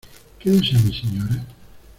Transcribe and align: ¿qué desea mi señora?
¿qué 0.39 0.49
desea 0.49 0.79
mi 0.79 0.91
señora? 0.91 1.45